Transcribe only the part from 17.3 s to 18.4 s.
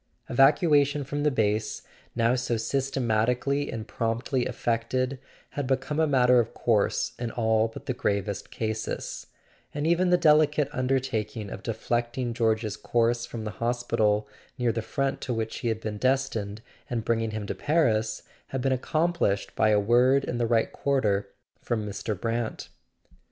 to Paris,